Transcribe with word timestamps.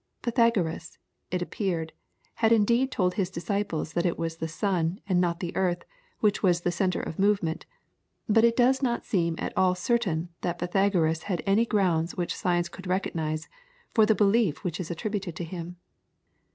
Pythagoras, 0.23 0.97
it 1.29 1.43
appears, 1.43 1.89
had 2.41 2.51
indeed 2.51 2.89
told 2.91 3.13
his 3.13 3.29
disciples 3.29 3.93
that 3.93 4.03
it 4.03 4.17
was 4.17 4.37
the 4.37 4.47
sun, 4.47 4.99
and 5.07 5.21
not 5.21 5.41
the 5.41 5.55
earth, 5.55 5.85
which 6.21 6.41
was 6.41 6.61
the 6.61 6.71
centre 6.71 6.99
of 6.99 7.19
movement, 7.19 7.67
but 8.27 8.43
it 8.43 8.57
does 8.57 8.81
not 8.81 9.05
seem 9.05 9.35
at 9.37 9.55
all 9.55 9.75
certain 9.75 10.29
that 10.41 10.57
Pythagoras 10.57 11.21
had 11.29 11.43
any 11.45 11.67
grounds 11.67 12.15
which 12.17 12.33
science 12.35 12.67
could 12.67 12.87
recognise 12.87 13.47
for 13.93 14.07
the 14.07 14.15
belief 14.15 14.63
which 14.63 14.79
is 14.79 14.89
attributed 14.89 15.35
to 15.35 15.43
him. 15.43 15.75